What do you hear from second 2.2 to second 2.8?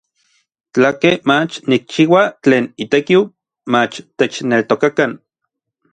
tlen